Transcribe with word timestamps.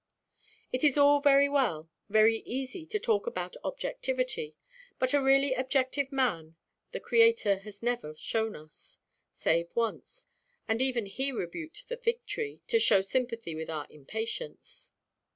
It 0.73 0.83
is 0.83 0.97
all 0.97 1.19
very 1.21 1.47
well, 1.47 1.87
very 2.09 2.37
easy, 2.39 2.87
to 2.87 2.97
talk 2.97 3.27
about 3.27 3.55
objectivity; 3.63 4.55
but 4.97 5.13
a 5.13 5.21
really 5.21 5.53
objective 5.53 6.11
man 6.11 6.55
the 6.91 6.99
Creator 6.99 7.59
has 7.59 7.83
never 7.83 8.15
shown 8.15 8.55
us, 8.55 8.99
save 9.31 9.69
once; 9.75 10.25
and 10.67 10.81
even 10.81 11.05
He 11.05 11.31
rebuked 11.31 11.87
the 11.87 11.97
fig–tree, 11.97 12.63
to 12.67 12.79
show 12.79 13.01
sympathy 13.01 13.53
with 13.53 13.69
our 13.69 13.85
impatience. 13.91 14.89